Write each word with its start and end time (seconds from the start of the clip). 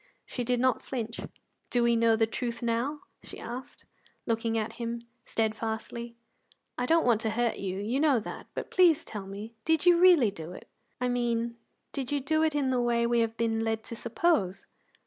She 0.25 0.43
did 0.43 0.59
not 0.59 0.81
flinch. 0.81 1.19
"Do 1.69 1.83
we 1.83 1.95
know 1.95 2.15
the 2.15 2.25
truth 2.25 2.63
now?" 2.63 3.01
she 3.21 3.37
asked, 3.39 3.85
looking 4.25 4.57
at 4.57 4.73
him 4.81 5.03
steadfastly. 5.25 6.15
"I 6.75 6.87
don't 6.87 7.05
want 7.05 7.21
to 7.21 7.29
hurt 7.29 7.57
you 7.57 7.77
you 7.77 7.99
know 7.99 8.19
that; 8.19 8.47
but 8.55 8.71
please 8.71 9.05
tell 9.05 9.27
me, 9.27 9.53
did 9.63 9.85
you 9.85 9.99
really 9.99 10.31
do 10.31 10.53
it? 10.53 10.67
I 10.99 11.07
mean, 11.07 11.55
did 11.91 12.11
you 12.11 12.19
do 12.19 12.41
it 12.41 12.55
in 12.55 12.71
the 12.71 12.81
way 12.81 13.05
we 13.05 13.19
have 13.19 13.37
been 13.37 13.59
led 13.63 13.83
to 13.83 13.95
suppose?" 13.95 14.65